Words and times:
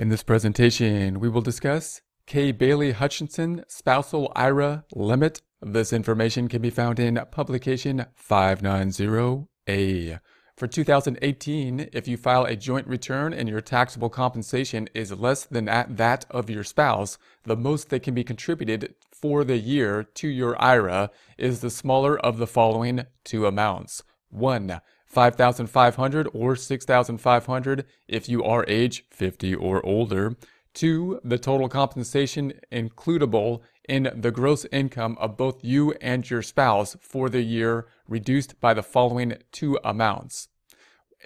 In 0.00 0.08
this 0.08 0.22
presentation, 0.22 1.20
we 1.20 1.28
will 1.28 1.42
discuss 1.42 2.00
Kay 2.26 2.52
Bailey 2.52 2.92
Hutchison 2.92 3.66
Spousal 3.68 4.32
IRA 4.34 4.86
Limit. 4.94 5.42
This 5.60 5.92
information 5.92 6.48
can 6.48 6.62
be 6.62 6.70
found 6.70 6.98
in 6.98 7.20
Publication 7.30 8.06
590A. 8.18 10.20
For 10.56 10.66
2018, 10.66 11.90
if 11.92 12.08
you 12.08 12.16
file 12.16 12.46
a 12.46 12.56
joint 12.56 12.86
return 12.86 13.34
and 13.34 13.46
your 13.46 13.60
taxable 13.60 14.08
compensation 14.08 14.88
is 14.94 15.12
less 15.12 15.44
than 15.44 15.66
that 15.66 16.24
of 16.30 16.48
your 16.48 16.64
spouse, 16.64 17.18
the 17.44 17.54
most 17.54 17.90
that 17.90 18.02
can 18.02 18.14
be 18.14 18.24
contributed 18.24 18.94
for 19.12 19.44
the 19.44 19.58
year 19.58 20.04
to 20.14 20.28
your 20.28 20.58
IRA 20.62 21.10
is 21.36 21.60
the 21.60 21.68
smaller 21.68 22.18
of 22.18 22.38
the 22.38 22.46
following 22.46 23.04
two 23.22 23.46
amounts. 23.46 24.02
1. 24.30 24.80
5500 25.10 26.28
or 26.32 26.54
6500 26.54 27.84
if 28.08 28.28
you 28.28 28.44
are 28.44 28.64
age 28.68 29.04
50 29.10 29.54
or 29.56 29.84
older. 29.84 30.36
Two, 30.72 31.20
the 31.24 31.38
total 31.38 31.68
compensation 31.68 32.52
includable 32.70 33.60
in 33.88 34.08
the 34.14 34.30
gross 34.30 34.64
income 34.70 35.16
of 35.20 35.36
both 35.36 35.64
you 35.64 35.92
and 36.00 36.30
your 36.30 36.42
spouse 36.42 36.96
for 37.00 37.28
the 37.28 37.42
year 37.42 37.88
reduced 38.06 38.60
by 38.60 38.72
the 38.72 38.82
following 38.82 39.34
two 39.50 39.78
amounts. 39.82 40.48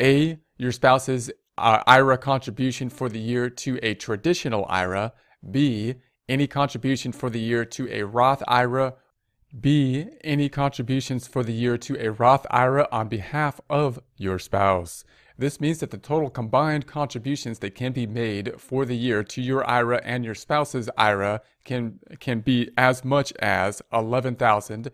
A, 0.01 0.39
your 0.56 0.73
spouse's 0.73 1.30
uh, 1.59 1.83
IRA 1.87 2.16
contribution 2.16 2.89
for 2.89 3.11
the 3.11 3.20
year 3.20 3.51
to 3.51 3.78
a 3.83 3.95
traditional 3.95 4.64
IRA. 4.69 5.12
B, 5.51 5.97
any 6.27 6.47
contribution 6.47 7.12
for 7.12 7.28
the 7.28 7.41
year 7.41 7.66
to 7.66 7.87
a 7.92 8.03
Roth 8.05 8.42
IRA 8.48 8.95
B. 9.61 10.07
Any 10.23 10.49
contributions 10.49 11.29
for 11.29 11.45
the 11.45 11.53
year 11.53 11.79
to 11.79 11.97
a 11.99 12.11
Roth 12.11 12.47
IRA 12.51 12.89
on 12.91 13.09
behalf 13.09 13.61
of 13.71 14.01
your 14.17 14.39
spouse. 14.39 15.05
This 15.39 15.61
means 15.61 15.79
that 15.79 15.91
the 15.91 15.99
total 15.99 16.31
combined 16.31 16.87
contributions 16.87 17.59
that 17.61 17.75
can 17.75 17.93
be 17.93 18.07
made 18.07 18.61
for 18.61 18.85
the 18.85 18.97
year 18.97 19.23
to 19.25 19.43
your 19.43 19.69
IRA 19.69 20.01
and 20.05 20.25
your 20.25 20.35
spouse's 20.35 20.89
IRA 20.97 21.41
can, 21.65 21.98
can 22.21 22.41
be 22.41 22.70
as 22.77 23.05
much 23.05 23.33
as 23.41 23.83
11,000 23.93 24.91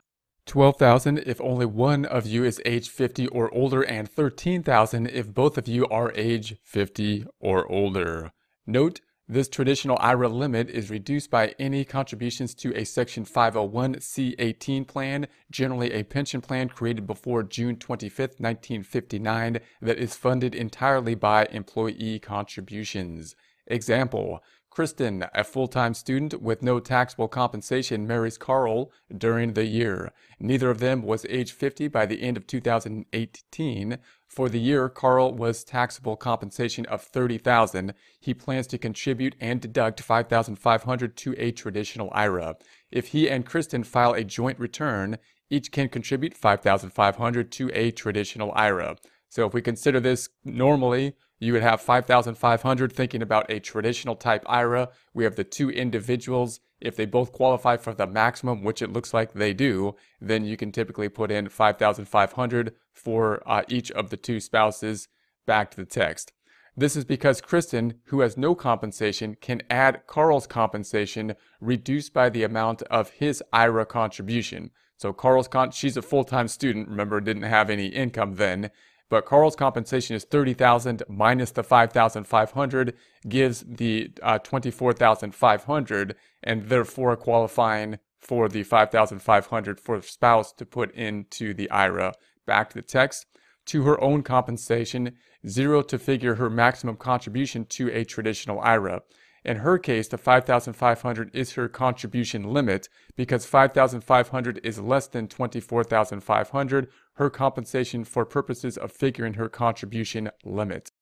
12,000 0.47 1.19
if 1.19 1.41
only 1.41 1.67
one 1.67 2.05
of 2.05 2.27
you 2.27 2.43
is 2.43 2.61
age 2.65 2.89
50 2.89 3.29
or 3.29 3.55
older 3.55 3.83
and 3.83 4.11
13,000 4.11 5.06
if 5.06 5.33
both 5.33 5.56
of 5.56 5.69
you 5.69 5.87
are 5.87 6.12
age 6.17 6.56
50 6.65 7.27
or 7.39 7.71
older. 7.71 8.33
Note 8.67 9.01
this 9.31 9.48
traditional 9.48 9.97
IRA 10.00 10.28
limit 10.28 10.69
is 10.69 10.91
reduced 10.91 11.31
by 11.31 11.55
any 11.56 11.84
contributions 11.84 12.53
to 12.56 12.77
a 12.77 12.83
Section 12.83 13.25
501c18 13.25 14.89
plan, 14.89 15.28
generally 15.53 15.92
a 15.92 16.03
pension 16.03 16.41
plan 16.41 16.69
created 16.69 17.06
before 17.06 17.45
June 17.45 17.77
25, 17.77 18.19
1959, 18.39 19.61
that 19.83 19.98
is 19.98 20.17
funded 20.17 20.53
entirely 20.53 21.14
by 21.14 21.47
employee 21.53 22.19
contributions. 22.19 23.37
Example 23.69 24.42
Kristen, 24.71 25.25
a 25.35 25.43
full 25.43 25.67
time 25.67 25.95
student 25.95 26.41
with 26.41 26.63
no 26.63 26.79
taxable 26.79 27.27
compensation, 27.27 28.07
marries 28.07 28.39
Carl 28.39 28.93
during 29.17 29.55
the 29.55 29.67
year. 29.67 30.12
Neither 30.39 30.71
of 30.71 30.79
them 30.79 31.03
was 31.03 31.27
age 31.29 31.51
50 31.51 31.89
by 31.89 32.07
the 32.07 32.23
end 32.23 32.37
of 32.37 32.47
2018. 32.47 33.99
For 34.29 34.49
the 34.49 34.61
year, 34.61 34.89
Carl 34.89 35.35
was 35.35 35.65
taxable 35.65 36.17
compensation 36.17 36.87
of 36.87 37.03
30000 37.03 37.95
He 38.21 38.33
plans 38.33 38.69
to 38.69 38.79
contribute 38.79 39.35
and 39.41 39.61
deduct 39.61 40.01
5500 40.01 41.17
to 41.17 41.34
a 41.37 41.51
traditional 41.51 42.09
IRA. 42.12 42.55
If 42.93 43.09
he 43.09 43.29
and 43.29 43.45
Kristen 43.45 43.83
file 43.83 44.12
a 44.12 44.23
joint 44.23 44.61
return, 44.61 45.19
each 45.51 45.73
can 45.73 45.89
contribute 45.89 46.37
5500 46.37 47.51
to 47.51 47.71
a 47.75 47.91
traditional 47.91 48.53
IRA. 48.55 48.97
So 49.31 49.47
if 49.47 49.53
we 49.53 49.62
consider 49.62 49.99
this 49.99 50.29
normally, 50.45 51.15
you 51.41 51.55
would 51.55 51.63
have 51.63 51.81
5,500 51.81 52.93
thinking 52.93 53.23
about 53.23 53.51
a 53.51 53.59
traditional 53.59 54.15
type 54.15 54.45
IRA. 54.47 54.91
We 55.15 55.25
have 55.25 55.37
the 55.37 55.45
two 55.45 55.71
individuals. 55.71 56.61
If 56.81 56.97
they 56.97 57.07
both 57.07 57.33
qualify 57.33 57.79
for 57.79 57.95
the 57.95 58.07
maximum, 58.07 58.63
which 58.63 58.83
it 58.83 58.93
looks 58.93 59.15
like 59.15 59.33
they 59.33 59.55
do, 59.55 59.97
then 60.21 60.45
you 60.45 60.59
can 60.59 60.71
typically 60.71 61.09
put 61.09 61.31
in 61.31 61.49
5,500 61.49 62.75
for 62.93 63.43
uh, 63.47 63.62
each 63.69 63.91
of 63.93 64.11
the 64.11 64.19
two 64.19 64.39
spouses 64.39 65.09
back 65.47 65.71
to 65.71 65.79
the 65.79 65.87
text. 65.87 66.33
This 66.77 66.95
is 66.95 67.05
because 67.05 67.41
Kristen, 67.41 67.95
who 68.05 68.21
has 68.21 68.37
no 68.37 68.55
compensation, 68.55 69.37
can 69.41 69.62
add 69.69 70.06
Carl's 70.06 70.47
compensation 70.47 71.34
reduced 71.61 72.12
by 72.12 72.29
the 72.29 72.45
amount 72.45 72.83
of 72.83 73.11
his 73.11 73.43
IRA 73.53 73.87
contribution. 73.87 74.71
So 74.97 75.12
Carl's 75.15 75.49
con- 75.49 75.73
she's 75.73 75.97
a 75.97 76.03
full-time 76.03 76.49
student, 76.49 76.89
remember, 76.89 77.21
didn't 77.21 77.43
have 77.45 77.71
any 77.71 77.87
income 77.87 78.37
then 78.37 78.71
but 79.10 79.26
Carl's 79.26 79.56
compensation 79.56 80.16
is 80.16 80.25
30,000 80.25 81.03
minus 81.09 81.50
the 81.50 81.65
5,500 81.65 82.97
gives 83.28 83.65
the 83.66 84.12
uh, 84.22 84.38
24,500 84.38 86.16
and 86.43 86.69
therefore 86.69 87.16
qualifying 87.16 87.99
for 88.20 88.49
the 88.49 88.62
5,500 88.62 89.81
for 89.81 90.00
spouse 90.00 90.53
to 90.53 90.65
put 90.65 90.94
into 90.94 91.53
the 91.53 91.69
IRA. 91.70 92.15
Back 92.47 92.70
to 92.70 92.76
the 92.76 92.82
text. 92.82 93.26
To 93.66 93.82
her 93.82 94.00
own 94.00 94.22
compensation, 94.22 95.16
zero 95.47 95.82
to 95.82 95.99
figure 95.99 96.37
her 96.37 96.49
maximum 96.49 96.97
contribution 96.97 97.66
to 97.66 97.91
a 97.91 98.04
traditional 98.04 98.60
IRA. 98.60 99.03
In 99.45 99.59
her 99.59 99.78
case, 99.78 100.09
the 100.09 100.19
5,500 100.19 101.31
is 101.34 101.53
her 101.53 101.69
contribution 101.69 102.45
limit 102.45 102.89
because 103.17 103.47
5,500 103.47 104.61
is 104.62 104.78
less 104.78 105.06
than 105.06 105.28
24,500, 105.28 106.89
her 107.15 107.31
compensation 107.31 108.05
for 108.05 108.27
purposes 108.27 108.77
of 108.77 108.93
figuring 108.93 109.34
her 109.34 109.49
contribution 109.49 110.31
limit. 110.45 110.93